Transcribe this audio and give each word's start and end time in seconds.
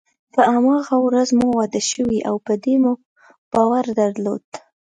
په 0.33 0.41
هماغه 0.53 0.95
ورځ 1.05 1.29
مو 1.37 1.47
واده 1.57 1.81
شوی 1.91 2.17
او 2.29 2.35
په 2.45 2.53
دې 2.63 2.75
مو 2.83 2.93
باور 3.53 3.85
درلود. 3.99 4.45